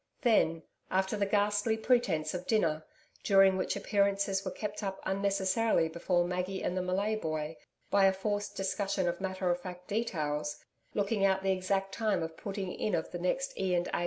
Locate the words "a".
8.05-8.11, 13.93-13.99